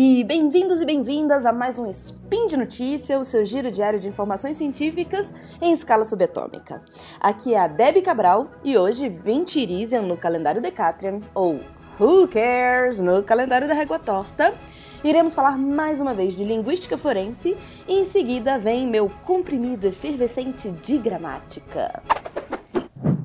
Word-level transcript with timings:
E 0.00 0.22
bem-vindos 0.22 0.80
e 0.80 0.84
bem-vindas 0.84 1.44
a 1.44 1.52
mais 1.52 1.76
um 1.76 1.90
Spin 1.90 2.46
de 2.46 2.56
Notícia, 2.56 3.18
o 3.18 3.24
seu 3.24 3.44
giro 3.44 3.68
diário 3.68 3.98
de 3.98 4.06
informações 4.06 4.56
científicas 4.56 5.34
em 5.60 5.72
escala 5.72 6.04
subatômica. 6.04 6.80
Aqui 7.18 7.52
é 7.52 7.58
a 7.58 7.66
Debbie 7.66 8.00
Cabral 8.00 8.48
e 8.62 8.78
hoje 8.78 9.08
Ventirisian 9.08 10.02
no 10.02 10.16
calendário 10.16 10.62
Decatrian, 10.62 11.20
ou 11.34 11.58
Who 11.98 12.28
Cares 12.28 13.00
no 13.00 13.24
calendário 13.24 13.66
da 13.66 13.74
Régua 13.74 13.98
Torta. 13.98 14.54
Iremos 15.02 15.34
falar 15.34 15.58
mais 15.58 16.00
uma 16.00 16.14
vez 16.14 16.36
de 16.36 16.44
linguística 16.44 16.96
forense 16.96 17.56
e 17.88 17.98
em 17.98 18.04
seguida 18.04 18.56
vem 18.56 18.86
meu 18.86 19.10
comprimido 19.24 19.84
efervescente 19.84 20.70
de 20.70 20.96
gramática. 20.96 22.00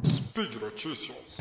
Speed 0.04 0.55
Notícias. 0.55 1.38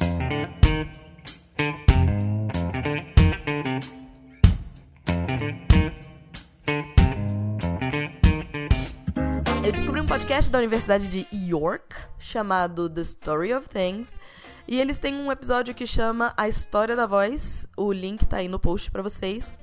Eu 9.64 9.70
descobri 9.70 10.00
um 10.00 10.06
podcast 10.06 10.50
da 10.50 10.58
Universidade 10.58 11.06
de 11.06 11.28
York 11.32 11.94
chamado 12.18 12.90
The 12.90 13.02
Story 13.02 13.54
of 13.54 13.68
Things 13.68 14.18
e 14.66 14.80
eles 14.80 14.98
têm 14.98 15.14
um 15.14 15.30
episódio 15.30 15.72
que 15.72 15.86
chama 15.86 16.34
A 16.36 16.48
História 16.48 16.96
da 16.96 17.06
Voz. 17.06 17.68
O 17.76 17.92
link 17.92 18.26
tá 18.26 18.38
aí 18.38 18.48
no 18.48 18.58
post 18.58 18.90
para 18.90 19.02
vocês. 19.02 19.60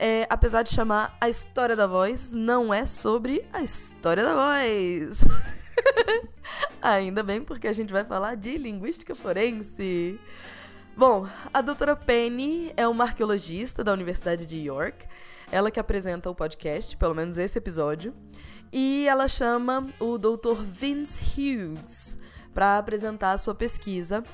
É, 0.00 0.26
apesar 0.28 0.64
de 0.64 0.74
chamar 0.74 1.16
A 1.20 1.28
História 1.28 1.76
da 1.76 1.86
Voz, 1.86 2.32
não 2.32 2.74
é 2.74 2.84
sobre 2.84 3.46
a 3.52 3.62
história 3.62 4.24
da 4.24 4.34
voz. 4.34 5.24
Ainda 6.82 7.22
bem, 7.22 7.40
porque 7.40 7.68
a 7.68 7.72
gente 7.72 7.92
vai 7.92 8.04
falar 8.04 8.34
de 8.34 8.58
linguística 8.58 9.14
forense. 9.14 10.18
Bom, 10.96 11.28
a 11.54 11.60
doutora 11.60 11.94
Penny 11.94 12.72
é 12.76 12.88
uma 12.88 13.04
arqueologista 13.04 13.84
da 13.84 13.92
Universidade 13.92 14.44
de 14.44 14.58
York. 14.58 15.06
Ela 15.52 15.70
que 15.70 15.78
apresenta 15.78 16.28
o 16.28 16.34
podcast, 16.34 16.96
pelo 16.96 17.14
menos 17.14 17.38
esse 17.38 17.56
episódio. 17.56 18.12
E 18.72 19.06
ela 19.08 19.28
chama 19.28 19.86
o 20.00 20.18
Dr. 20.18 20.62
Vince 20.62 21.22
Hughes 21.22 22.16
para 22.52 22.78
apresentar 22.78 23.32
a 23.32 23.38
sua 23.38 23.54
pesquisa, 23.54 24.24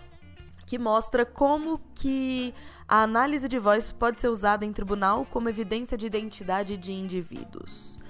que 0.66 0.78
mostra 0.78 1.26
como 1.26 1.80
que 1.94 2.54
a 2.88 3.02
análise 3.02 3.48
de 3.48 3.58
voz 3.58 3.92
pode 3.92 4.20
ser 4.20 4.28
usada 4.28 4.64
em 4.64 4.72
tribunal 4.72 5.26
como 5.26 5.48
evidência 5.48 5.98
de 5.98 6.06
identidade 6.06 6.76
de 6.76 6.92
indivíduos. 6.92 8.00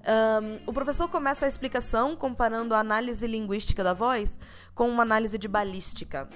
Um, 0.00 0.58
o 0.66 0.72
professor 0.72 1.08
começa 1.08 1.44
a 1.44 1.48
explicação 1.48 2.16
comparando 2.16 2.74
a 2.74 2.80
análise 2.80 3.26
linguística 3.26 3.84
da 3.84 3.92
voz 3.92 4.38
com 4.74 4.88
uma 4.88 5.02
análise 5.02 5.38
de 5.38 5.46
balística. 5.46 6.28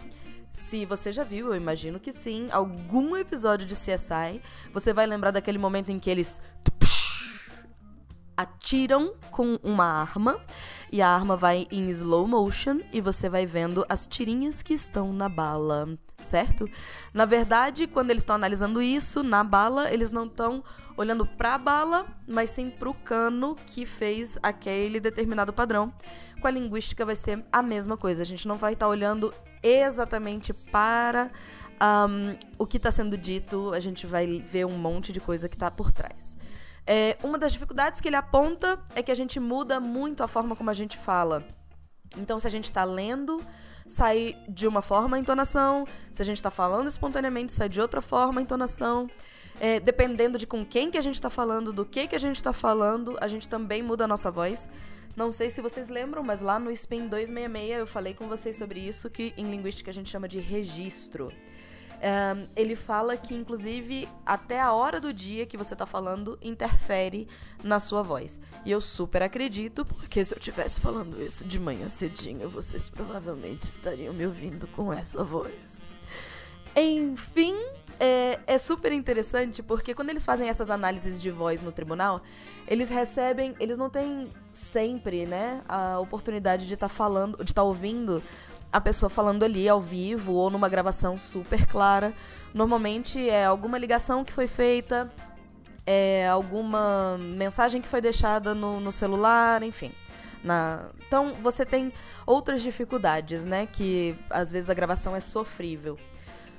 Se 0.51 0.85
você 0.87 1.11
já 1.11 1.25
viu, 1.25 1.49
eu 1.49 1.57
imagino 1.57 1.99
que 1.99 2.13
sim, 2.13 2.47
algum 2.53 3.17
episódio 3.17 3.67
de 3.67 3.75
CSI, 3.75 4.41
você 4.73 4.93
vai 4.93 5.07
lembrar 5.07 5.33
daquele 5.33 5.59
momento 5.59 5.91
em 5.91 5.99
que 5.99 6.09
eles 6.09 6.41
atiram 8.37 9.15
com 9.31 9.59
uma 9.63 9.85
arma 9.85 10.41
e 10.91 11.01
a 11.01 11.09
arma 11.09 11.37
vai 11.37 11.67
em 11.71 11.89
slow 11.91 12.27
motion 12.27 12.81
e 12.93 13.01
você 13.01 13.29
vai 13.29 13.47
vendo 13.47 13.85
as 13.89 14.07
tirinhas 14.07 14.63
que 14.63 14.75
estão 14.75 15.13
na 15.13 15.29
bala, 15.29 15.89
certo? 16.25 16.69
Na 17.13 17.25
verdade, 17.25 17.87
quando 17.87 18.11
eles 18.11 18.23
estão 18.23 18.37
analisando 18.37 18.81
isso 18.83 19.23
na 19.23 19.43
bala, 19.43 19.91
eles 19.93 20.13
não 20.13 20.27
estão 20.27 20.63
olhando 20.97 21.27
para 21.27 21.55
a 21.55 21.59
bala, 21.59 22.07
mas 22.27 22.51
sim 22.51 22.71
para 22.71 22.89
o 22.89 22.95
cano 22.95 23.57
que 23.67 23.85
fez 23.85 24.39
aquele 24.43 25.01
determinado 25.01 25.53
padrão. 25.53 25.93
Com 26.41 26.47
a 26.47 26.51
linguística 26.51 27.05
vai 27.05 27.17
ser 27.17 27.45
a 27.51 27.63
mesma 27.63 27.97
coisa. 27.97 28.23
A 28.23 28.27
gente 28.27 28.47
não 28.47 28.57
vai 28.57 28.75
estar 28.75 28.87
tá 28.87 28.91
olhando 28.91 29.35
exatamente 29.63 30.53
para 30.53 31.31
um, 31.81 32.37
o 32.59 32.67
que 32.67 32.77
está 32.77 32.91
sendo 32.91 33.17
dito, 33.17 33.73
a 33.73 33.81
gente 33.81 34.07
vai 34.07 34.41
ver 34.41 34.67
um 34.67 34.79
monte 34.79 35.13
de 35.13 35.21
coisa 35.21 35.49
que 35.49 35.57
está 35.57 35.71
por 35.71 35.93
trás. 35.93 36.34
É, 36.87 37.17
uma 37.23 37.39
das 37.39 37.53
dificuldades 37.53 38.01
que 38.01 38.09
ele 38.09 38.17
aponta 38.17 38.79
é 38.95 39.03
que 39.03 39.11
a 39.11 39.15
gente 39.15 39.41
muda 39.41 39.81
muito 39.81 40.23
a 40.23 40.29
forma 40.29 40.55
como 40.55 40.71
a 40.71 40.75
gente 40.75 40.99
fala. 40.99 41.47
Então, 42.17 42.39
se 42.39 42.47
a 42.47 42.51
gente 42.51 42.65
está 42.65 42.85
lendo, 42.85 43.45
sai 43.87 44.37
de 44.49 44.67
uma 44.67 44.83
forma 44.83 45.17
a 45.17 45.21
entonação. 45.21 45.87
Se 46.13 46.23
a 46.23 46.25
gente 46.25 46.37
está 46.37 46.51
falando 46.51 46.89
espontaneamente, 46.89 47.53
sai 47.53 47.69
de 47.69 47.81
outra 47.81 48.01
forma 48.01 48.41
a 48.41 48.43
entonação. 48.43 49.09
É, 49.61 49.79
dependendo 49.79 50.37
de 50.37 50.47
com 50.47 50.65
quem 50.65 50.91
que 50.91 50.99
a 50.99 51.03
gente 51.03 51.15
está 51.15 51.31
falando, 51.31 51.73
do 51.73 51.85
que 51.85 52.09
que 52.09 52.17
a 52.17 52.21
gente 52.21 52.37
está 52.37 52.53
falando, 52.53 53.17
a 53.21 53.29
gente 53.29 53.49
também 53.49 53.83
muda 53.83 54.05
a 54.05 54.09
nossa 54.09 54.31
voz. 54.31 54.69
Não 55.17 55.31
sei 55.31 55.49
se 55.49 55.61
vocês 55.61 55.89
lembram, 55.89 56.25
mas 56.25 56.41
lá 56.41 56.59
no 56.59 56.73
Spin 56.73 57.07
266 57.07 57.79
eu 57.79 57.87
falei 57.87 58.15
com 58.15 58.27
vocês 58.27 58.57
sobre 58.57 58.81
isso, 58.81 59.09
que 59.09 59.33
em 59.37 59.49
linguística 59.49 59.91
a 59.91 59.95
gente 59.95 60.11
chama 60.11 60.27
de 60.27 60.41
registro. 60.41 61.33
Um, 62.05 62.47
ele 62.55 62.77
fala 62.77 63.17
que, 63.17 63.35
inclusive, 63.35 64.07
até 64.27 64.61
a 64.61 64.75
hora 64.75 65.01
do 65.01 65.11
dia 65.11 65.47
que 65.47 65.57
você 65.57 65.75
tá 65.75 65.87
falando 65.87 66.39
interfere 66.43 67.27
na 67.63 67.81
sua 67.81 68.03
voz. 68.03 68.39
E 68.63 68.71
eu 68.71 68.79
super 68.79 69.23
acredito, 69.23 69.87
porque 69.87 70.23
se 70.23 70.35
eu 70.35 70.39
tivesse 70.39 70.83
falando 70.83 71.23
isso 71.23 71.47
de 71.47 71.59
manhã 71.59 71.89
cedinho, 71.89 72.47
vocês 72.47 72.91
provavelmente 72.91 73.63
estariam 73.63 74.13
me 74.13 74.27
ouvindo 74.27 74.67
com 74.67 74.93
essa 74.93 75.25
voz. 75.25 75.97
Enfim, 76.77 77.55
é, 77.99 78.39
é, 78.47 78.59
super 78.59 78.93
interessante 78.93 79.63
porque 79.63 79.95
quando 79.95 80.11
eles 80.11 80.25
fazem 80.25 80.49
essas 80.49 80.69
análises 80.69 81.23
de 81.23 81.31
voz 81.31 81.63
no 81.63 81.73
tribunal, 81.73 82.21
eles 82.67 82.91
recebem, 82.91 83.55
eles 83.59 83.79
não 83.79 83.89
têm 83.89 84.29
sempre, 84.53 85.25
né, 85.25 85.63
a 85.67 85.99
oportunidade 86.01 86.67
de 86.67 86.75
estar 86.75 86.89
tá 86.89 86.95
falando, 86.95 87.39
de 87.39 87.53
estar 87.53 87.63
tá 87.63 87.67
ouvindo 87.67 88.23
a 88.75 88.81
pessoa 88.81 89.09
falando 89.09 89.45
ali 89.45 89.69
ao 89.69 89.81
vivo 89.81 90.33
ou 90.33 90.51
numa 90.51 90.69
gravação 90.69 91.17
super 91.17 91.65
clara. 91.65 92.13
Normalmente 92.53 93.31
é 93.31 93.45
alguma 93.45 93.79
ligação 93.79 94.25
que 94.25 94.33
foi 94.33 94.49
feita, 94.49 95.09
é 95.87 96.27
alguma 96.27 97.17
mensagem 97.17 97.81
que 97.81 97.87
foi 97.87 98.01
deixada 98.01 98.53
no, 98.53 98.81
no 98.81 98.91
celular, 98.91 99.63
enfim. 99.63 99.93
Na... 100.43 100.87
Então 101.07 101.35
você 101.35 101.65
tem 101.65 101.93
outras 102.27 102.63
dificuldades, 102.63 103.45
né? 103.45 103.69
Que 103.71 104.17
às 104.29 104.51
vezes 104.51 104.69
a 104.69 104.75
gravação 104.75 105.15
é 105.15 105.21
sofrível. 105.21 105.97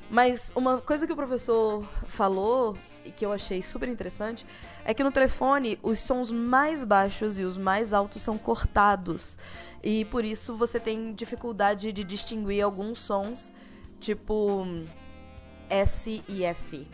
Mas 0.09 0.53
uma 0.55 0.79
coisa 0.79 1.05
que 1.05 1.11
o 1.11 1.17
professor 1.17 1.83
falou 2.07 2.77
e 3.03 3.11
que 3.11 3.25
eu 3.25 3.33
achei 3.33 3.61
super 3.61 3.89
interessante 3.89 4.45
é 4.85 4.93
que 4.93 5.03
no 5.03 5.11
telefone 5.11 5.77
os 5.83 5.99
sons 5.99 6.31
mais 6.31 6.85
baixos 6.85 7.37
e 7.37 7.43
os 7.43 7.57
mais 7.57 7.93
altos 7.93 8.21
são 8.21 8.37
cortados. 8.37 9.37
E 9.85 10.03
por 10.05 10.25
isso 10.25 10.57
você 10.57 10.79
tem 10.79 11.13
dificuldade 11.13 11.91
de 11.91 12.03
distinguir 12.03 12.63
alguns 12.63 12.97
sons, 12.97 13.53
tipo 13.99 14.65
S 15.69 16.23
e 16.27 16.43
F. 16.43 16.87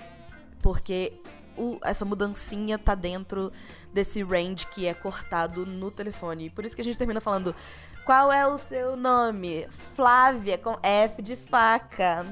Porque 0.62 1.14
o, 1.58 1.80
essa 1.86 2.04
mudancinha 2.04 2.78
tá 2.78 2.94
dentro 2.94 3.50
desse 3.94 4.22
range 4.22 4.68
que 4.68 4.86
é 4.86 4.94
cortado 4.94 5.66
no 5.66 5.90
telefone. 5.90 6.50
Por 6.50 6.66
isso 6.66 6.76
que 6.76 6.82
a 6.82 6.84
gente 6.84 6.98
termina 6.98 7.22
falando: 7.22 7.56
Qual 8.06 8.30
é 8.30 8.46
o 8.46 8.58
seu 8.58 8.98
nome? 8.98 9.68
Flávia, 9.96 10.58
com 10.58 10.78
F 10.84 11.22
de 11.22 11.38
faca. 11.38 12.26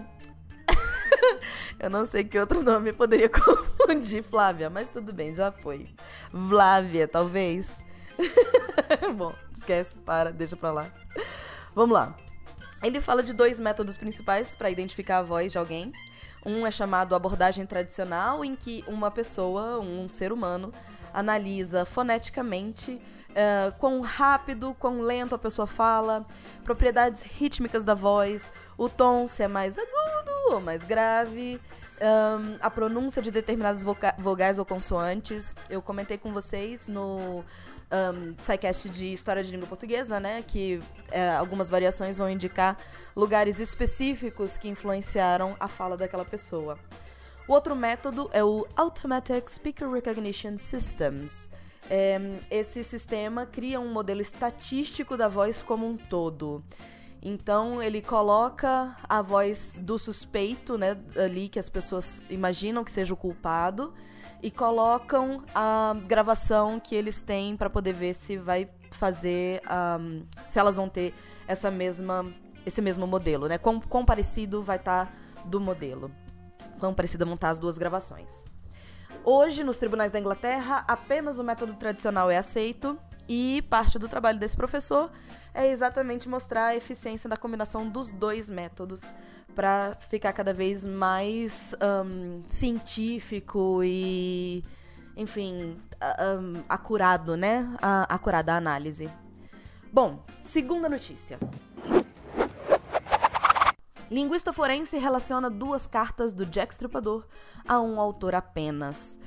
eu 1.80 1.90
não 1.90 2.06
sei 2.06 2.26
que 2.26 2.38
outro 2.38 2.62
nome 2.62 2.92
poderia 2.92 3.30
confundir 3.32 4.22
Flávia, 4.24 4.70
mas 4.70 4.92
tudo 4.92 5.14
bem, 5.14 5.34
já 5.34 5.54
foi. 5.54 5.88
Flávia, 6.50 7.08
talvez. 7.08 7.82
Bom, 9.16 9.34
esquece, 9.60 9.96
para, 10.00 10.32
deixa 10.32 10.56
pra 10.56 10.72
lá. 10.72 10.88
Vamos 11.76 11.94
lá. 11.94 12.16
Ele 12.82 13.02
fala 13.02 13.22
de 13.22 13.34
dois 13.34 13.60
métodos 13.60 13.98
principais 13.98 14.56
para 14.56 14.70
identificar 14.70 15.20
a 15.20 15.24
voz 15.24 15.52
de 15.52 15.58
alguém. 15.58 15.92
Um 16.46 16.66
é 16.66 16.72
chamado 16.72 17.14
abordagem 17.14 17.66
tradicional, 17.66 18.44
em 18.44 18.56
que 18.56 18.84
uma 18.88 19.12
pessoa, 19.12 19.80
um 19.80 20.08
ser 20.08 20.32
humano, 20.32 20.72
analisa 21.14 21.86
foneticamente 21.86 23.02
uh, 23.30 23.78
quão 23.78 24.00
rápido, 24.00 24.74
quão 24.80 25.02
lento 25.02 25.36
a 25.36 25.38
pessoa 25.38 25.68
fala, 25.68 26.26
propriedades 26.64 27.22
rítmicas 27.22 27.84
da 27.84 27.94
voz, 27.94 28.52
o 28.78 28.88
tom 28.88 29.28
se 29.28 29.44
é 29.44 29.48
mais 29.48 29.78
agudo 29.78 30.54
ou 30.54 30.62
mais 30.62 30.84
grave, 30.84 31.60
um, 32.00 32.58
a 32.62 32.70
pronúncia 32.70 33.22
de 33.22 33.32
determinadas 33.32 33.84
vogais 34.18 34.60
ou 34.60 34.66
consoantes. 34.66 35.54
Eu 35.70 35.82
comentei 35.82 36.18
com 36.18 36.32
vocês 36.32 36.88
no 36.88 37.44
um, 37.92 38.36
SciCast 38.38 38.90
de 38.90 39.14
História 39.14 39.44
de 39.44 39.52
Língua 39.52 39.68
Portuguesa, 39.68 40.20
né? 40.20 40.44
Que 40.46 40.80
é, 41.12 41.30
algumas 41.32 41.70
variações 41.70 42.18
vão 42.18 42.30
indicar 42.30 42.78
lugares 43.16 43.60
específicos 43.60 44.58
que 44.58 44.68
influenciaram 44.68 45.56
a 45.60 45.68
fala 45.68 45.98
daquela 45.98 46.26
pessoa. 46.26 46.78
O 47.48 47.54
outro 47.54 47.76
método 47.76 48.30
é 48.32 48.44
o 48.44 48.68
Automatic 48.76 49.50
Speaker 49.50 49.90
Recognition 49.90 50.58
Systems. 50.58 51.50
É, 51.90 52.20
esse 52.52 52.84
sistema 52.84 53.48
cria 53.48 53.80
um 53.80 53.92
modelo 53.92 54.22
estatístico 54.22 55.18
da 55.18 55.28
voz 55.28 55.64
como 55.64 55.88
um 55.88 55.98
todo. 55.98 56.64
Então 57.22 57.82
ele 57.82 58.02
coloca 58.02 58.96
a 59.04 59.22
voz 59.22 59.80
do 59.82 59.98
suspeito, 59.98 60.78
né, 60.78 60.98
ali 61.18 61.50
que 61.50 61.60
as 61.60 61.68
pessoas 61.68 62.22
imaginam 62.30 62.84
que 62.84 62.92
seja 62.92 63.14
o 63.14 63.18
culpado, 63.18 63.94
e 64.42 64.50
colocam 64.50 65.44
a 65.54 65.96
gravação 66.08 66.80
que 66.80 66.96
eles 66.96 67.22
têm 67.22 67.58
para 67.58 67.70
poder 67.70 67.94
ver 67.94 68.14
se 68.14 68.38
vai 68.38 68.70
fazer, 68.92 69.62
um, 70.00 70.24
se 70.46 70.58
elas 70.58 70.76
vão 70.76 70.90
ter 70.90 71.14
essa 71.48 71.70
mesma, 71.70 72.26
esse 72.66 72.82
mesmo 72.82 73.06
modelo, 73.06 73.48
né? 73.48 73.58
Quão, 73.58 73.80
quão 73.80 74.06
parecido 74.06 74.64
vai 74.64 74.78
estar 74.78 75.06
tá 75.06 75.14
do 75.46 75.60
modelo 75.60 76.12
quão 76.80 76.94
parecida 76.94 77.26
montar 77.26 77.50
as 77.50 77.60
duas 77.60 77.78
gravações. 77.78 78.44
Hoje, 79.24 79.64
nos 79.64 79.78
tribunais 79.78 80.12
da 80.12 80.20
Inglaterra, 80.20 80.84
apenas 80.88 81.38
o 81.38 81.44
método 81.44 81.74
tradicional 81.74 82.32
é 82.32 82.38
aceito 82.38 82.98
e 83.30 83.62
parte 83.70 84.00
do 84.00 84.08
trabalho 84.08 84.40
desse 84.40 84.58
professor 84.58 85.12
é 85.54 85.70
exatamente 85.70 86.28
mostrar 86.28 86.66
a 86.66 86.76
eficiência 86.76 87.30
da 87.30 87.38
combinação 87.38 87.88
dos 87.88 88.12
dois 88.12 88.50
métodos 88.50 89.04
para 89.54 89.96
ficar 90.10 90.34
cada 90.34 90.52
vez 90.52 90.84
mais 90.84 91.76
um, 91.80 92.42
científico 92.48 93.82
e, 93.84 94.64
enfim, 95.16 95.78
um, 96.02 96.64
acurado, 96.68 97.38
né? 97.38 97.72
A, 97.80 98.16
acurada 98.16 98.54
a 98.54 98.58
análise. 98.58 99.08
Bom, 99.94 100.24
segunda 100.44 100.90
notícia. 100.90 101.38
Linguista 104.10 104.52
forense 104.52 104.98
relaciona 104.98 105.52
duas 105.52 105.86
cartas 105.86 106.34
do 106.34 106.48
Jack 106.48 106.74
Stripador 106.74 107.28
a 107.68 107.80
um 107.80 108.00
autor 108.00 108.34
apenas. 108.34 109.20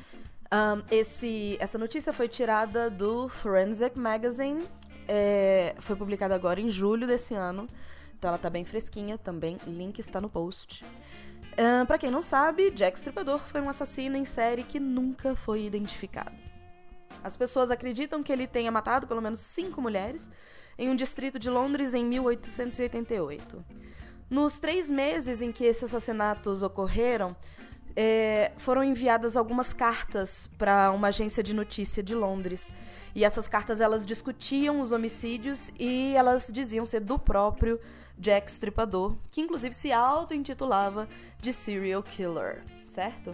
Um, 0.52 0.82
esse, 0.90 1.56
essa 1.58 1.78
notícia 1.78 2.12
foi 2.12 2.28
tirada 2.28 2.90
do 2.90 3.26
Forensic 3.26 3.98
Magazine, 3.98 4.62
é, 5.08 5.74
foi 5.80 5.96
publicada 5.96 6.34
agora 6.34 6.60
em 6.60 6.68
julho 6.68 7.06
desse 7.06 7.32
ano, 7.32 7.66
então 8.18 8.28
ela 8.28 8.36
tá 8.36 8.50
bem 8.50 8.62
fresquinha 8.62 9.16
também. 9.16 9.56
Link 9.66 9.98
está 9.98 10.20
no 10.20 10.28
post. 10.28 10.84
Um, 11.56 11.86
para 11.86 11.96
quem 11.96 12.10
não 12.10 12.20
sabe, 12.20 12.70
Jack 12.70 12.98
Stripador 12.98 13.38
foi 13.38 13.62
um 13.62 13.68
assassino 13.70 14.14
em 14.14 14.26
série 14.26 14.62
que 14.62 14.78
nunca 14.78 15.34
foi 15.34 15.64
identificado. 15.64 16.36
As 17.24 17.34
pessoas 17.34 17.70
acreditam 17.70 18.22
que 18.22 18.30
ele 18.30 18.46
tenha 18.46 18.70
matado 18.70 19.06
pelo 19.06 19.22
menos 19.22 19.38
cinco 19.38 19.80
mulheres 19.80 20.28
em 20.76 20.90
um 20.90 20.96
distrito 20.96 21.38
de 21.38 21.48
Londres 21.48 21.94
em 21.94 22.04
1888. 22.04 23.64
Nos 24.28 24.58
três 24.58 24.90
meses 24.90 25.40
em 25.40 25.50
que 25.50 25.64
esses 25.64 25.84
assassinatos 25.84 26.62
ocorreram, 26.62 27.36
é, 27.94 28.52
foram 28.56 28.82
enviadas 28.82 29.36
algumas 29.36 29.72
cartas 29.72 30.48
para 30.58 30.90
uma 30.90 31.08
agência 31.08 31.42
de 31.42 31.54
notícia 31.54 32.02
de 32.02 32.14
Londres. 32.14 32.70
E 33.14 33.24
essas 33.24 33.46
cartas 33.46 33.80
elas 33.80 34.06
discutiam 34.06 34.80
os 34.80 34.92
homicídios 34.92 35.70
e 35.78 36.14
elas 36.16 36.50
diziam 36.52 36.84
ser 36.84 37.00
do 37.00 37.18
próprio 37.18 37.78
Jack 38.18 38.50
Stripador, 38.50 39.14
que 39.30 39.40
inclusive 39.40 39.74
se 39.74 39.92
auto-intitulava 39.92 41.08
de 41.40 41.52
serial 41.52 42.02
killer, 42.02 42.62
certo? 42.86 43.30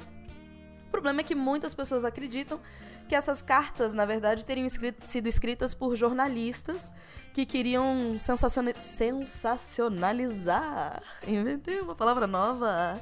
O 0.89 0.91
problema 0.91 1.21
é 1.21 1.25
que 1.25 1.35
muitas 1.35 1.75
pessoas 1.75 2.03
acreditam 2.03 2.59
que 3.07 3.15
essas 3.15 3.43
cartas, 3.43 3.93
na 3.93 4.07
verdade, 4.07 4.43
teriam 4.45 4.67
escrito, 4.67 5.07
sido 5.07 5.29
escritas 5.29 5.75
por 5.75 5.95
jornalistas 5.95 6.91
que 7.35 7.45
queriam 7.45 8.17
sensacionalizar. 8.19 11.03
Inventei 11.27 11.79
uma 11.81 11.95
palavra 11.95 12.27
nova. 12.27 12.99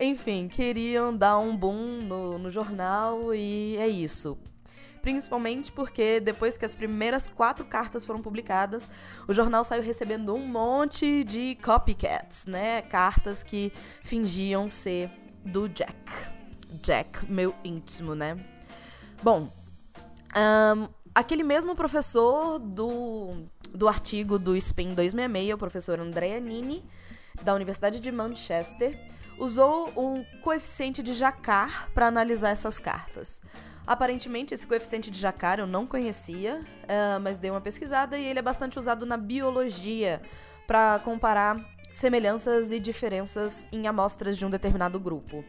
Enfim, 0.00 0.48
queriam 0.48 1.14
dar 1.14 1.38
um 1.38 1.54
boom 1.54 2.00
no, 2.02 2.38
no 2.38 2.50
jornal 2.50 3.34
e 3.34 3.76
é 3.76 3.86
isso 3.86 4.38
principalmente 5.02 5.70
porque 5.70 6.18
depois 6.18 6.56
que 6.58 6.64
as 6.64 6.74
primeiras 6.74 7.28
quatro 7.28 7.64
cartas 7.64 8.04
foram 8.04 8.20
publicadas, 8.20 8.90
o 9.28 9.32
jornal 9.32 9.62
saiu 9.62 9.80
recebendo 9.80 10.34
um 10.34 10.44
monte 10.44 11.22
de 11.22 11.56
copycats, 11.62 12.44
né? 12.44 12.82
Cartas 12.82 13.44
que 13.44 13.72
fingiam 14.02 14.68
ser 14.68 15.08
do 15.44 15.68
Jack. 15.68 16.35
Jack, 16.82 17.30
meu 17.30 17.54
íntimo, 17.64 18.14
né? 18.14 18.38
Bom, 19.22 19.50
um, 20.36 20.88
aquele 21.14 21.42
mesmo 21.42 21.74
professor 21.74 22.58
do, 22.58 23.46
do 23.72 23.88
artigo 23.88 24.38
do 24.38 24.60
SPIN 24.60 24.88
266, 24.88 25.54
o 25.54 25.58
professor 25.58 26.00
Andrea 26.00 26.38
Nini, 26.40 26.84
da 27.42 27.54
Universidade 27.54 28.00
de 28.00 28.10
Manchester, 28.12 28.98
usou 29.38 29.92
um 29.96 30.24
coeficiente 30.42 31.02
de 31.02 31.14
Jacquard 31.14 31.90
para 31.94 32.06
analisar 32.06 32.50
essas 32.50 32.78
cartas. 32.78 33.40
Aparentemente, 33.86 34.52
esse 34.52 34.66
coeficiente 34.66 35.10
de 35.10 35.18
Jacquard 35.18 35.60
eu 35.60 35.66
não 35.66 35.86
conhecia, 35.86 36.60
uh, 36.60 37.20
mas 37.20 37.38
dei 37.38 37.50
uma 37.50 37.60
pesquisada 37.60 38.18
e 38.18 38.24
ele 38.24 38.38
é 38.38 38.42
bastante 38.42 38.78
usado 38.78 39.06
na 39.06 39.16
biologia 39.16 40.20
para 40.66 40.98
comparar 40.98 41.56
semelhanças 41.92 42.72
e 42.72 42.80
diferenças 42.80 43.66
em 43.70 43.86
amostras 43.86 44.36
de 44.36 44.44
um 44.44 44.50
determinado 44.50 44.98
grupo. 44.98 45.44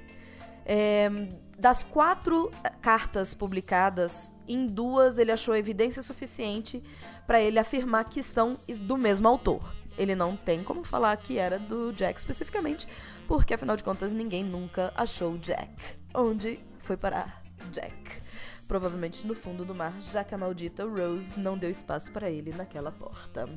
É, 0.69 1.09
das 1.57 1.81
quatro 1.81 2.51
eh, 2.61 2.69
cartas 2.81 3.33
publicadas, 3.33 4.31
em 4.45 4.67
duas 4.67 5.17
ele 5.17 5.31
achou 5.31 5.55
evidência 5.55 6.01
suficiente 6.01 6.83
para 7.25 7.41
ele 7.41 7.57
afirmar 7.57 8.03
que 8.03 8.21
são 8.21 8.59
do 8.81 8.97
mesmo 8.97 9.29
autor. 9.29 9.73
Ele 9.97 10.13
não 10.13 10.35
tem 10.35 10.63
como 10.63 10.83
falar 10.83 11.15
que 11.15 11.37
era 11.37 11.57
do 11.57 11.93
Jack 11.93 12.19
especificamente, 12.19 12.85
porque 13.27 13.53
afinal 13.53 13.77
de 13.77 13.83
contas 13.83 14.13
ninguém 14.13 14.43
nunca 14.43 14.91
achou 14.93 15.37
Jack. 15.37 15.97
Onde 16.13 16.59
foi 16.79 16.97
parar 16.97 17.41
Jack? 17.71 18.21
Provavelmente 18.67 19.25
no 19.25 19.33
fundo 19.33 19.63
do 19.63 19.73
mar, 19.73 19.93
já 20.01 20.25
que 20.25 20.35
a 20.35 20.37
maldita 20.37 20.85
Rose 20.85 21.39
não 21.39 21.57
deu 21.57 21.71
espaço 21.71 22.11
para 22.11 22.29
ele 22.29 22.53
naquela 22.53 22.91
porta. 22.91 23.49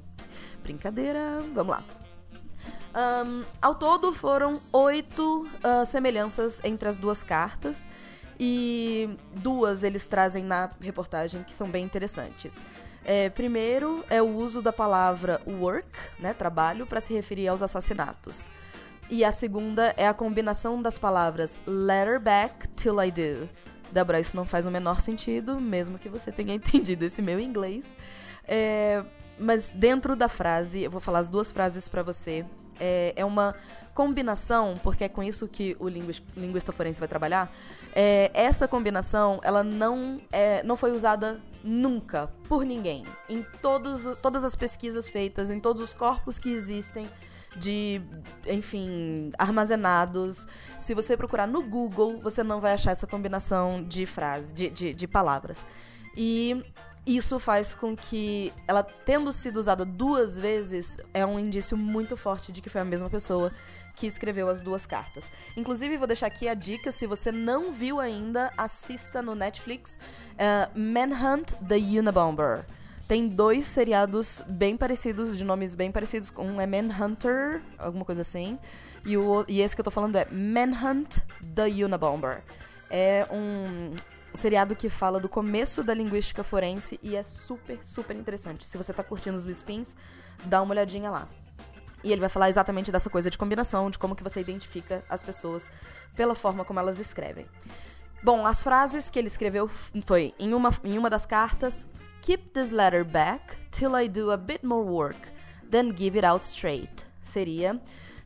Brincadeira, 0.62 1.40
vamos 1.52 1.72
lá. 1.72 1.84
Um, 2.94 3.44
ao 3.62 3.74
todo 3.76 4.12
foram 4.12 4.60
oito 4.72 5.46
uh, 5.64 5.84
semelhanças 5.84 6.60
entre 6.64 6.88
as 6.88 6.98
duas 6.98 7.22
cartas 7.22 7.86
e 8.38 9.08
duas 9.36 9.84
eles 9.84 10.06
trazem 10.06 10.42
na 10.42 10.70
reportagem 10.80 11.44
que 11.44 11.52
são 11.52 11.70
bem 11.70 11.84
interessantes. 11.84 12.60
É, 13.04 13.28
primeiro 13.30 14.04
é 14.10 14.20
o 14.20 14.28
uso 14.28 14.60
da 14.60 14.72
palavra 14.72 15.40
work, 15.46 15.88
né, 16.18 16.34
trabalho, 16.34 16.86
para 16.86 17.00
se 17.00 17.12
referir 17.12 17.48
aos 17.48 17.62
assassinatos. 17.62 18.46
E 19.08 19.24
a 19.24 19.32
segunda 19.32 19.94
é 19.96 20.06
a 20.06 20.14
combinação 20.14 20.80
das 20.80 20.98
palavras 20.98 21.58
letter 21.66 22.20
back 22.20 22.68
till 22.68 23.02
I 23.02 23.10
do. 23.10 23.48
Débora, 23.92 24.20
isso 24.20 24.36
não 24.36 24.44
faz 24.44 24.66
o 24.66 24.70
menor 24.70 25.00
sentido, 25.00 25.60
mesmo 25.60 25.98
que 25.98 26.08
você 26.08 26.30
tenha 26.30 26.54
entendido 26.54 27.04
esse 27.04 27.20
meu 27.20 27.38
inglês. 27.38 27.84
É, 28.46 29.04
mas 29.38 29.70
dentro 29.70 30.14
da 30.14 30.28
frase, 30.28 30.82
eu 30.82 30.90
vou 30.90 31.00
falar 31.00 31.20
as 31.20 31.28
duas 31.28 31.50
frases 31.50 31.88
para 31.88 32.02
você 32.02 32.44
é, 32.80 33.12
é 33.14 33.24
uma 33.24 33.54
combinação, 33.94 34.74
porque 34.82 35.04
é 35.04 35.08
com 35.08 35.22
isso 35.22 35.46
que 35.46 35.76
o 35.78 35.88
linguista 35.88 36.72
forense 36.72 36.98
vai 36.98 37.08
trabalhar, 37.08 37.52
é, 37.94 38.30
essa 38.32 38.66
combinação, 38.66 39.40
ela 39.42 39.62
não, 39.62 40.20
é, 40.32 40.62
não 40.62 40.76
foi 40.76 40.92
usada 40.92 41.40
nunca 41.62 42.28
por 42.48 42.64
ninguém. 42.64 43.04
Em 43.28 43.44
todos, 43.60 44.02
todas 44.22 44.42
as 44.42 44.56
pesquisas 44.56 45.08
feitas, 45.08 45.50
em 45.50 45.60
todos 45.60 45.82
os 45.82 45.92
corpos 45.92 46.38
que 46.38 46.50
existem 46.50 47.08
de, 47.56 48.00
enfim, 48.46 49.32
armazenados. 49.38 50.46
Se 50.78 50.94
você 50.94 51.16
procurar 51.16 51.46
no 51.46 51.62
Google, 51.62 52.18
você 52.18 52.42
não 52.42 52.60
vai 52.60 52.72
achar 52.72 52.92
essa 52.92 53.06
combinação 53.06 53.82
de 53.82 54.06
frases, 54.06 54.52
de, 54.52 54.70
de, 54.70 54.94
de 54.94 55.06
palavras. 55.08 55.64
E 56.16 56.64
isso 57.06 57.38
faz 57.38 57.74
com 57.74 57.96
que 57.96 58.52
ela 58.68 58.82
tendo 58.82 59.32
sido 59.32 59.56
usada 59.56 59.84
duas 59.84 60.38
vezes 60.38 60.98
é 61.14 61.24
um 61.24 61.38
indício 61.38 61.76
muito 61.76 62.16
forte 62.16 62.52
de 62.52 62.60
que 62.60 62.68
foi 62.68 62.80
a 62.80 62.84
mesma 62.84 63.08
pessoa 63.08 63.50
que 63.96 64.06
escreveu 64.06 64.48
as 64.48 64.60
duas 64.60 64.86
cartas. 64.86 65.24
Inclusive, 65.56 65.96
vou 65.96 66.06
deixar 66.06 66.26
aqui 66.26 66.48
a 66.48 66.54
dica: 66.54 66.92
se 66.92 67.06
você 67.06 67.32
não 67.32 67.72
viu 67.72 68.00
ainda, 68.00 68.52
assista 68.56 69.22
no 69.22 69.34
Netflix 69.34 69.98
uh, 70.34 70.78
Manhunt 70.78 71.52
the 71.66 71.76
Unabomber. 71.76 72.64
Tem 73.08 73.26
dois 73.26 73.66
seriados 73.66 74.44
bem 74.46 74.76
parecidos, 74.76 75.36
de 75.36 75.42
nomes 75.42 75.74
bem 75.74 75.90
parecidos. 75.90 76.32
Um 76.38 76.60
é 76.60 76.66
Manhunter, 76.66 77.60
alguma 77.76 78.04
coisa 78.04 78.20
assim. 78.20 78.56
E, 79.04 79.16
o, 79.16 79.44
e 79.48 79.60
esse 79.60 79.74
que 79.74 79.80
eu 79.80 79.84
tô 79.84 79.90
falando 79.90 80.14
é 80.14 80.26
Manhunt 80.30 81.18
the 81.54 81.66
Unabomber. 81.84 82.42
É 82.88 83.26
um 83.32 83.96
seriado 84.34 84.76
que 84.76 84.88
fala 84.88 85.18
do 85.18 85.28
começo 85.28 85.82
da 85.82 85.94
linguística 85.94 86.42
forense 86.42 86.98
e 87.02 87.16
é 87.16 87.22
super, 87.22 87.84
super 87.84 88.16
interessante. 88.16 88.64
Se 88.64 88.76
você 88.76 88.92
tá 88.92 89.02
curtindo 89.02 89.36
os 89.36 89.44
spins, 89.46 89.94
dá 90.44 90.62
uma 90.62 90.72
olhadinha 90.72 91.10
lá. 91.10 91.26
E 92.02 92.12
ele 92.12 92.20
vai 92.20 92.30
falar 92.30 92.48
exatamente 92.48 92.90
dessa 92.90 93.10
coisa 93.10 93.30
de 93.30 93.36
combinação, 93.36 93.90
de 93.90 93.98
como 93.98 94.16
que 94.16 94.22
você 94.22 94.40
identifica 94.40 95.04
as 95.08 95.22
pessoas 95.22 95.68
pela 96.16 96.34
forma 96.34 96.64
como 96.64 96.78
elas 96.78 96.98
escrevem. 96.98 97.46
Bom, 98.22 98.46
as 98.46 98.62
frases 98.62 99.10
que 99.10 99.18
ele 99.18 99.28
escreveu 99.28 99.68
foi 100.02 100.34
em 100.38 100.54
uma, 100.54 100.70
em 100.84 100.96
uma 100.96 101.10
das 101.10 101.26
cartas: 101.26 101.86
Keep 102.22 102.50
this 102.50 102.70
letter 102.70 103.04
back 103.04 103.56
till 103.70 103.98
I 103.98 104.08
do 104.08 104.30
a 104.30 104.36
bit 104.36 104.64
more 104.64 104.86
work, 104.86 105.18
then 105.70 105.94
give 105.96 106.16
it 106.16 106.26
out 106.26 106.44
straight. 106.44 107.04
Seria 107.24 107.80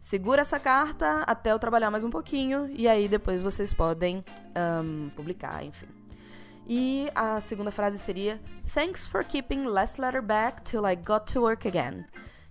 segura 0.04 0.42
essa 0.42 0.61
carta 0.61 1.23
até 1.23 1.50
eu 1.50 1.58
trabalhar 1.58 1.90
mais 1.90 2.04
um 2.04 2.11
pouquinho 2.11 2.70
e 2.76 2.87
aí 2.87 3.08
depois 3.08 3.42
vocês 3.42 3.73
podem 3.73 4.23
um, 4.54 5.08
publicar, 5.16 5.64
enfim. 5.64 5.87
E 6.68 7.08
a 7.14 7.40
segunda 7.40 7.73
frase 7.73 7.99
seria 7.99 8.38
Thanks 8.75 9.06
for 9.06 9.25
keeping 9.25 9.64
less 9.64 9.99
letter 9.99 10.20
back 10.20 10.61
till 10.61 10.87
I 10.87 10.94
got 10.94 11.32
to 11.32 11.40
work 11.40 11.66
again. 11.66 12.04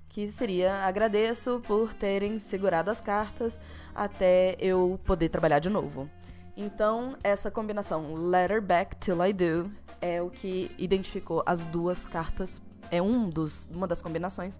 Que 0.10 0.32
seria 0.32 0.84
agradeço 0.84 1.62
por 1.64 1.94
terem 1.94 2.40
segurado 2.40 2.90
as 2.90 3.00
cartas 3.00 3.60
até 3.94 4.56
eu 4.58 5.00
poder 5.06 5.30
trabalhar 5.30 5.60
de 5.60 5.70
novo. 5.70 6.10
Então, 6.58 7.16
essa 7.24 7.52
combinação 7.52 8.16
letter 8.16 8.64
back 8.64 8.96
till 8.96 9.24
I 9.24 9.32
do 9.32 9.72
é 10.02 10.20
o 10.20 10.32
que 10.32 10.72
identificou 10.76 11.44
as 11.46 11.68
duas 11.68 12.08
cartas, 12.08 12.60
é 12.90 13.00
um 13.00 13.30
dos, 13.30 13.70
uma 13.72 13.86
das 13.86 14.02
combinações 14.02 14.60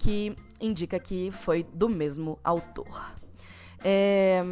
que 0.00 0.34
indica 0.60 0.98
que 0.98 1.30
foi 1.30 1.62
do 1.62 1.88
mesmo 1.88 2.38
autor. 2.42 3.14
É, 3.84 4.42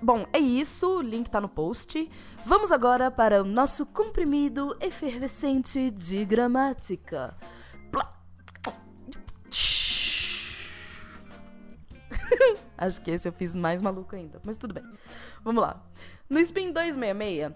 bom, 0.00 0.26
é 0.32 0.38
isso. 0.38 0.98
O 0.98 1.02
link 1.02 1.28
tá 1.28 1.40
no 1.40 1.48
post. 1.48 2.10
Vamos 2.46 2.70
agora 2.70 3.10
para 3.10 3.42
o 3.42 3.44
nosso 3.44 3.86
comprimido 3.86 4.76
efervescente 4.80 5.90
de 5.90 6.24
gramática. 6.24 7.34
Acho 12.76 13.00
que 13.00 13.10
esse 13.10 13.26
eu 13.28 13.32
fiz 13.32 13.54
mais 13.54 13.80
maluco 13.80 14.14
ainda, 14.14 14.40
mas 14.44 14.58
tudo 14.58 14.74
bem. 14.74 14.84
Vamos 15.42 15.62
lá. 15.62 15.82
No 16.28 16.38
Spin 16.40 16.72
266, 16.72 17.52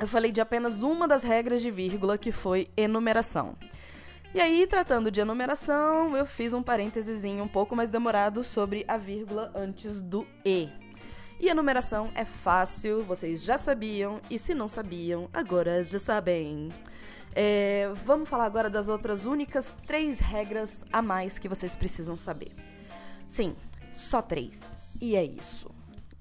eu 0.00 0.08
falei 0.08 0.30
de 0.30 0.40
apenas 0.40 0.82
uma 0.82 1.08
das 1.08 1.22
regras 1.22 1.62
de 1.62 1.70
vírgula, 1.70 2.18
que 2.18 2.32
foi 2.32 2.68
enumeração. 2.76 3.56
E 4.34 4.40
aí, 4.42 4.66
tratando 4.66 5.10
de 5.10 5.20
enumeração, 5.20 6.14
eu 6.14 6.26
fiz 6.26 6.52
um 6.52 6.62
parênteses 6.62 7.24
um 7.24 7.48
pouco 7.48 7.74
mais 7.74 7.90
demorado 7.90 8.44
sobre 8.44 8.84
a 8.86 8.98
vírgula 8.98 9.50
antes 9.54 10.02
do 10.02 10.26
E. 10.44 10.68
E 11.40 11.48
enumeração 11.48 12.10
é 12.14 12.26
fácil, 12.26 13.02
vocês 13.04 13.42
já 13.42 13.56
sabiam, 13.56 14.20
e 14.28 14.38
se 14.38 14.52
não 14.52 14.68
sabiam, 14.68 15.30
agora 15.32 15.82
já 15.82 15.98
sabem. 15.98 16.68
É, 17.34 17.90
vamos 18.04 18.28
falar 18.28 18.44
agora 18.44 18.68
das 18.68 18.88
outras 18.88 19.24
únicas 19.24 19.74
três 19.86 20.18
regras 20.18 20.84
a 20.92 21.00
mais 21.00 21.38
que 21.38 21.48
vocês 21.48 21.74
precisam 21.74 22.14
saber. 22.14 22.52
Sim, 23.28 23.56
só 23.92 24.20
três. 24.20 24.58
E 25.00 25.16
é 25.16 25.24
isso. 25.24 25.70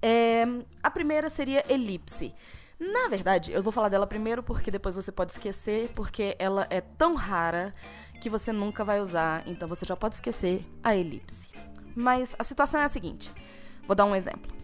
É, 0.02 0.46
a 0.82 0.90
primeira 0.90 1.30
seria 1.30 1.64
elipse. 1.68 2.34
Na 2.80 3.10
verdade, 3.10 3.52
eu 3.52 3.64
vou 3.64 3.72
falar 3.72 3.90
dela 3.90 4.06
primeiro 4.06 4.44
porque 4.44 4.70
depois 4.70 4.96
você 4.96 5.12
pode 5.12 5.32
esquecer, 5.32 5.90
porque 5.96 6.36
ela 6.38 6.68
é 6.70 6.80
tão 6.80 7.16
rara 7.16 7.74
que 8.22 8.30
você 8.30 8.52
nunca 8.52 8.84
vai 8.84 9.02
usar, 9.02 9.44
então 9.48 9.68
você 9.68 9.86
já 9.86 9.96
pode 9.96 10.16
esquecer 10.16 10.64
a 10.84 10.96
elipse. 10.96 11.48
Mas 11.96 12.36
a 12.38 12.44
situação 12.44 12.80
é 12.80 12.84
a 12.84 12.90
seguinte: 12.90 13.32
vou 13.88 13.96
dar 13.96 14.06
um 14.06 14.16
exemplo. 14.16 14.56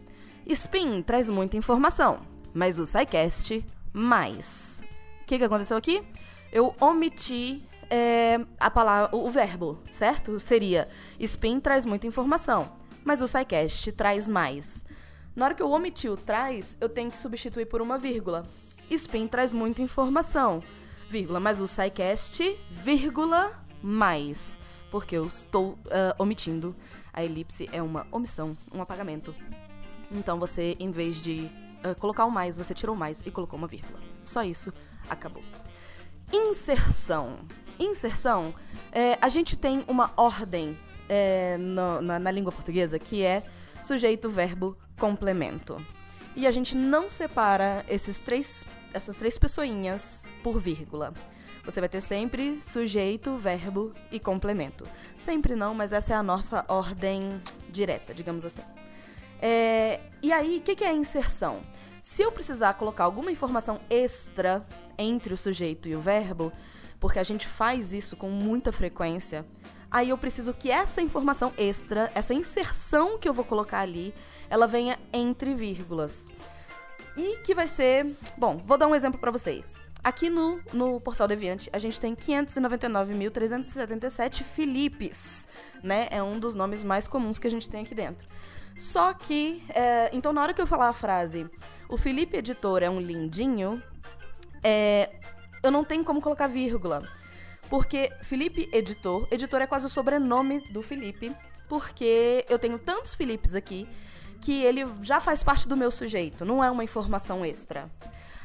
Spin 0.46 1.02
traz 1.02 1.30
muita 1.30 1.58
informação, 1.58 2.20
mas 2.54 2.78
o 2.78 2.86
SciCast 2.86 3.66
mais. 3.92 4.84
O 5.22 5.26
que, 5.26 5.40
que 5.40 5.44
aconteceu 5.44 5.78
aqui? 5.78 6.04
Eu 6.52 6.76
omiti 6.80 7.68
é, 7.90 8.40
a 8.60 8.70
palavra, 8.70 9.16
o 9.16 9.30
verbo, 9.32 9.80
certo? 9.92 10.40
Seria 10.40 10.88
Spin 11.20 11.60
traz 11.60 11.86
muita 11.86 12.06
informação, 12.06 12.72
mas 13.04 13.22
o 13.22 13.28
SciCast 13.28 13.92
traz 13.94 14.30
mais. 14.30 14.84
Na 15.36 15.46
hora 15.46 15.56
que 15.56 15.62
eu 15.64 15.70
omiti 15.72 16.08
o 16.08 16.16
traz, 16.16 16.78
eu 16.80 16.88
tenho 16.88 17.10
que 17.10 17.18
substituir 17.18 17.66
por 17.66 17.82
uma 17.82 17.98
vírgula. 17.98 18.44
Spin 18.90 19.28
traz 19.28 19.52
muita 19.54 19.82
informação, 19.82 20.62
vírgula, 21.10 21.40
mas 21.40 21.60
o 21.60 21.68
SciCast, 21.68 22.56
vírgula, 22.70 23.52
mais. 23.82 24.56
Porque 24.92 25.16
eu 25.18 25.26
estou 25.26 25.78
ah, 25.90 26.16
omitindo. 26.20 26.76
A 27.12 27.24
elipse 27.24 27.68
é 27.72 27.82
uma 27.82 28.06
omissão, 28.12 28.56
um 28.74 28.82
apagamento. 28.82 29.34
Então 30.12 30.40
você, 30.40 30.76
em 30.80 30.92
vez 30.92 31.20
de 31.20 31.50
ah, 31.84 31.96
colocar 31.96 32.26
o 32.26 32.32
mais, 32.32 32.58
você 32.58 32.74
tirou 32.76 32.96
o 32.96 33.00
mais 33.00 33.22
e 33.26 33.32
colocou 33.32 33.58
uma 33.58 33.68
vírgula. 33.68 34.00
Só 34.24 34.44
isso, 34.44 34.72
acabou. 35.10 35.44
Inserção. 36.32 37.40
Inserção, 37.80 38.54
é, 38.92 39.18
a 39.20 39.30
gente 39.30 39.58
tem 39.58 39.84
uma 39.88 40.12
ordem 40.16 40.78
é, 41.10 41.58
no- 41.58 42.02
na, 42.02 42.20
na 42.20 42.30
língua 42.32 42.52
portuguesa 42.52 43.00
que 43.00 43.24
é 43.24 43.44
sujeito, 43.84 44.30
verbo, 44.30 44.78
complemento. 44.98 45.84
E 46.36 46.48
a 46.48 46.52
gente 46.52 46.76
não 46.76 47.08
separa 47.08 47.86
esses 47.88 48.20
três, 48.20 48.66
essas 48.94 49.16
três 49.16 49.38
pessoinhas 49.38 50.26
por 50.42 50.60
vírgula. 50.60 51.14
Você 51.64 51.80
vai 51.80 51.88
ter 51.88 52.02
sempre 52.02 52.60
sujeito, 52.60 53.38
verbo 53.38 53.94
e 54.12 54.20
complemento. 54.20 54.86
Sempre 55.16 55.56
não, 55.56 55.74
mas 55.74 55.94
essa 55.94 56.14
é 56.14 56.16
a 56.16 56.24
nossa 56.24 56.66
ordem 56.68 57.42
direta, 57.70 58.14
digamos 58.14 58.44
assim. 58.44 58.64
É, 59.42 60.02
e 60.22 60.32
aí, 60.32 60.58
o 60.58 60.62
que, 60.62 60.76
que 60.76 60.84
é 60.84 60.92
inserção? 60.92 61.62
Se 62.02 62.22
eu 62.22 62.32
precisar 62.32 62.74
colocar 62.74 63.06
alguma 63.06 63.32
informação 63.32 63.80
extra 63.90 64.66
entre 64.98 65.34
o 65.34 65.38
sujeito 65.38 65.88
e 65.88 65.96
o 65.96 66.02
verbo, 66.02 66.52
porque 67.00 67.20
a 67.20 67.24
gente 67.24 67.48
faz 67.48 67.94
isso 67.94 68.18
com 68.18 68.30
muita 68.30 68.72
frequência, 68.72 69.46
aí 69.94 70.10
eu 70.10 70.18
preciso 70.18 70.54
que 70.56 70.72
essa 70.72 71.00
informação 71.02 71.54
extra, 71.56 72.12
essa 72.16 72.34
inserção 72.34 73.20
que 73.20 73.30
eu 73.30 73.34
vou 73.34 73.46
colocar 73.46 73.82
ali, 73.82 74.12
ela 74.50 74.66
venha 74.66 74.98
entre 75.14 75.54
vírgulas. 75.54 76.28
E 77.16 77.38
que 77.44 77.54
vai 77.54 77.68
ser. 77.68 78.18
Bom, 78.36 78.58
vou 78.58 78.76
dar 78.76 78.88
um 78.88 78.96
exemplo 78.96 79.20
pra 79.20 79.30
vocês. 79.30 79.76
Aqui 80.04 80.32
no, 80.32 80.60
no 80.74 81.00
Portal 81.00 81.28
Deviante, 81.28 81.70
a 81.72 81.78
gente 81.78 82.00
tem 82.00 82.16
599.377 82.16 84.42
Filipes, 84.44 85.48
né? 85.84 86.08
É 86.10 86.24
um 86.24 86.40
dos 86.40 86.56
nomes 86.56 86.84
mais 86.84 87.08
comuns 87.08 87.38
que 87.38 87.46
a 87.46 87.52
gente 87.52 87.70
tem 87.70 87.84
aqui 87.84 87.94
dentro. 87.94 88.28
Só 88.76 89.14
que, 89.14 89.64
é, 89.70 90.10
então 90.12 90.34
na 90.34 90.42
hora 90.42 90.54
que 90.54 90.62
eu 90.62 90.66
falar 90.66 90.90
a 90.90 90.94
frase, 90.94 91.48
o 91.88 91.96
Felipe 91.96 92.38
Editor 92.38 92.82
é 92.82 92.90
um 92.90 93.00
lindinho, 93.00 93.80
é, 94.64 95.12
eu 95.62 95.70
não 95.70 95.84
tenho 95.84 96.04
como 96.04 96.20
colocar 96.20 96.48
vírgula. 96.48 97.08
Porque 97.74 98.12
Felipe 98.22 98.70
Editor, 98.72 99.28
editor 99.32 99.60
é 99.60 99.66
quase 99.66 99.88
o 99.88 99.90
sobrenome 99.90 100.60
do 100.72 100.84
Felipe, 100.84 101.36
porque 101.68 102.46
eu 102.48 102.60
tenho 102.60 102.78
tantos 102.78 103.16
Filipes 103.16 103.56
aqui 103.56 103.90
que 104.40 104.64
ele 104.64 104.84
já 105.02 105.20
faz 105.20 105.42
parte 105.42 105.68
do 105.68 105.76
meu 105.76 105.90
sujeito, 105.90 106.46
não 106.46 106.64
é 106.64 106.70
uma 106.70 106.84
informação 106.84 107.44
extra. 107.44 107.90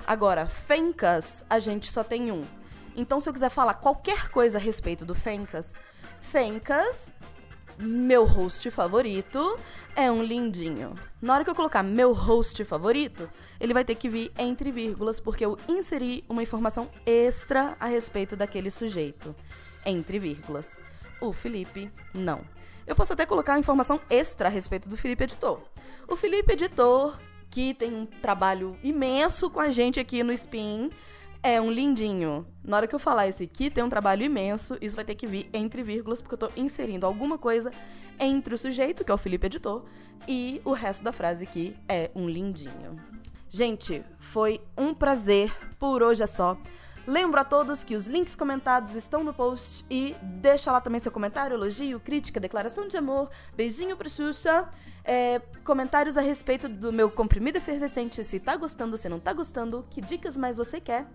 Agora, 0.06 0.46
Fencas, 0.46 1.44
a 1.50 1.58
gente 1.58 1.92
só 1.92 2.02
tem 2.02 2.32
um. 2.32 2.40
Então, 2.96 3.20
se 3.20 3.28
eu 3.28 3.34
quiser 3.34 3.50
falar 3.50 3.74
qualquer 3.74 4.30
coisa 4.30 4.56
a 4.56 4.60
respeito 4.62 5.04
do 5.04 5.14
Fencas, 5.14 5.74
Fencas, 6.22 7.12
meu 7.78 8.24
host 8.24 8.70
favorito, 8.70 9.58
é 9.94 10.10
um 10.10 10.22
lindinho. 10.22 10.94
Na 11.20 11.34
hora 11.34 11.44
que 11.44 11.50
eu 11.50 11.54
colocar 11.54 11.82
meu 11.82 12.12
host 12.12 12.64
favorito, 12.64 13.28
ele 13.60 13.74
vai 13.74 13.84
ter 13.84 13.94
que 13.94 14.08
vir 14.08 14.32
entre 14.38 14.70
vírgulas, 14.72 15.20
porque 15.20 15.44
eu 15.44 15.56
inseri 15.68 16.24
uma 16.28 16.42
informação 16.42 16.90
extra 17.06 17.76
a 17.78 17.86
respeito 17.86 18.36
daquele 18.36 18.70
sujeito. 18.70 19.34
Entre 19.86 20.18
vírgulas. 20.18 20.78
O 21.20 21.32
Felipe, 21.32 21.90
não. 22.14 22.40
Eu 22.86 22.94
posso 22.94 23.12
até 23.12 23.26
colocar 23.26 23.52
uma 23.52 23.60
informação 23.60 24.00
extra 24.08 24.48
a 24.48 24.50
respeito 24.50 24.88
do 24.88 24.96
Felipe 24.96 25.24
Editor. 25.24 25.60
O 26.06 26.16
Felipe 26.16 26.52
Editor, 26.52 27.18
que 27.50 27.74
tem 27.74 27.94
um 27.94 28.06
trabalho 28.06 28.76
imenso 28.82 29.50
com 29.50 29.60
a 29.60 29.70
gente 29.70 30.00
aqui 30.00 30.22
no 30.22 30.32
Spin, 30.32 30.90
é 31.42 31.60
um 31.60 31.70
lindinho. 31.70 32.46
Na 32.62 32.76
hora 32.76 32.86
que 32.86 32.94
eu 32.94 32.98
falar 32.98 33.28
esse 33.28 33.44
aqui, 33.44 33.70
tem 33.70 33.82
um 33.84 33.88
trabalho 33.88 34.22
imenso, 34.22 34.76
isso 34.80 34.96
vai 34.96 35.04
ter 35.04 35.14
que 35.14 35.26
vir 35.26 35.48
entre 35.52 35.82
vírgulas, 35.82 36.20
porque 36.20 36.34
eu 36.34 36.38
tô 36.38 36.50
inserindo 36.56 37.06
alguma 37.06 37.38
coisa 37.38 37.70
entre 38.18 38.54
o 38.54 38.58
sujeito, 38.58 39.04
que 39.04 39.10
é 39.10 39.14
o 39.14 39.18
Felipe 39.18 39.46
Editor, 39.46 39.84
e 40.26 40.60
o 40.64 40.72
resto 40.72 41.04
da 41.04 41.12
frase 41.12 41.46
que 41.46 41.76
é 41.88 42.10
um 42.14 42.28
lindinho. 42.28 42.96
Gente, 43.48 44.04
foi 44.18 44.60
um 44.76 44.92
prazer. 44.92 45.50
Por 45.78 46.02
hoje 46.02 46.22
é 46.22 46.26
só. 46.26 46.58
Lembro 47.08 47.40
a 47.40 47.44
todos 47.44 47.82
que 47.82 47.96
os 47.96 48.06
links 48.06 48.36
comentados 48.36 48.94
estão 48.94 49.24
no 49.24 49.32
post 49.32 49.82
e 49.88 50.14
deixa 50.20 50.70
lá 50.70 50.78
também 50.78 51.00
seu 51.00 51.10
comentário, 51.10 51.54
elogio, 51.54 51.98
crítica, 51.98 52.38
declaração 52.38 52.86
de 52.86 52.98
amor, 52.98 53.30
beijinho 53.56 53.96
pro 53.96 54.10
Xuxa, 54.10 54.68
é, 55.02 55.40
comentários 55.64 56.18
a 56.18 56.20
respeito 56.20 56.68
do 56.68 56.92
meu 56.92 57.10
comprimido 57.10 57.56
efervescente, 57.56 58.22
se 58.22 58.38
tá 58.38 58.58
gostando, 58.58 58.98
se 58.98 59.08
não 59.08 59.18
tá 59.18 59.32
gostando, 59.32 59.86
que 59.88 60.02
dicas 60.02 60.36
mais 60.36 60.58
você 60.58 60.82
quer. 60.82 61.06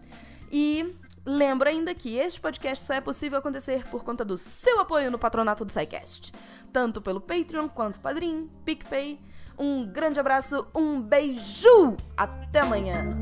E 0.52 0.96
lembro 1.24 1.70
ainda 1.70 1.94
que 1.94 2.18
este 2.18 2.42
podcast 2.42 2.84
só 2.88 2.96
é 2.96 3.00
possível 3.00 3.38
acontecer 3.38 3.88
por 3.90 4.04
conta 4.04 4.26
do 4.26 4.36
seu 4.36 4.80
apoio 4.80 5.12
no 5.12 5.20
patronato 5.20 5.64
do 5.64 5.72
SciCast, 5.72 6.34
tanto 6.72 7.04
pelo 7.04 7.22
Patreon 7.22 7.70
quanto 7.70 8.00
Padrim, 8.00 8.50
PicPay. 8.66 9.20
Um 9.60 9.86
grande 9.86 10.20
abraço, 10.20 10.66
um 10.74 11.00
beijo! 11.00 11.96
Até 12.18 12.62
amanhã! 12.62 13.22